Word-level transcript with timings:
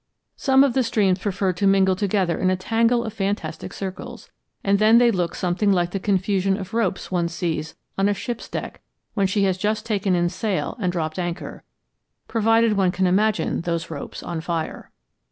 Some 0.35 0.63
of 0.63 0.73
the 0.73 0.81
streams 0.81 1.19
preferred 1.19 1.57
to 1.57 1.67
mingle 1.67 1.95
together 1.95 2.35
in 2.39 2.49
a 2.49 2.55
tangle 2.55 3.03
of 3.03 3.13
fantastic 3.13 3.71
circles, 3.71 4.31
and 4.63 4.79
then 4.79 4.97
they 4.97 5.11
looked 5.11 5.37
something 5.37 5.71
like 5.71 5.91
the 5.91 5.99
confusion 5.99 6.57
of 6.57 6.73
ropes 6.73 7.11
one 7.11 7.27
sees 7.27 7.75
on 7.99 8.09
a 8.09 8.15
ship's 8.15 8.49
deck 8.49 8.81
when 9.13 9.27
she 9.27 9.43
has 9.43 9.59
just 9.59 9.85
taken 9.85 10.15
in 10.15 10.27
sail 10.27 10.75
and 10.79 10.91
dropped 10.91 11.19
anchor 11.19 11.61
provided 12.27 12.73
one 12.73 12.89
can 12.91 13.05
imagine 13.05 13.61
those 13.61 13.91
ropes 13.91 14.23
on 14.23 14.41
fire. 14.41 14.89